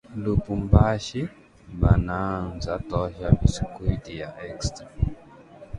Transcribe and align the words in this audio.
Lubumbashi 0.23 1.21
banaanza 1.81 2.71
tosha 2.89 3.25
bisikuiti 3.39 4.11
ya 4.21 4.29
extra 4.49 4.87